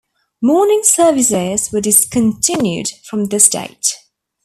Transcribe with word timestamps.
Morning 0.41 0.81
services 0.83 1.71
were 1.71 1.79
discontinued 1.79 2.89
from 3.05 3.25
this 3.25 3.47
date. 3.47 3.97